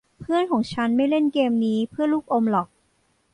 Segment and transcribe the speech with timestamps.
[0.19, 2.67] เพื่อนของฉันไม่เล่นเกมนี้เพื่อลูกอมหรอก